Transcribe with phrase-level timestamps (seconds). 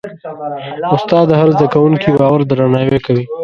[0.95, 3.25] استاد د هر زده کوونکي باور درناوی کوي.